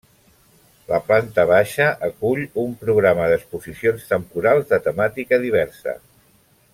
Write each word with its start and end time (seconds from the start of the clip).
La 0.91 0.99
planta 1.09 1.43
baixa 1.51 1.85
acull 2.07 2.41
un 2.63 2.73
programa 2.85 3.29
d’exposicions 3.33 4.09
temporals 4.15 4.69
de 4.73 4.81
temàtica 4.89 5.41
diversa. 5.49 5.99